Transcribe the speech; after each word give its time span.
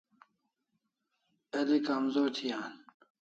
El'i 1.59 1.77
kamzor 1.87 2.29
thi 2.35 2.49
an 2.63 2.73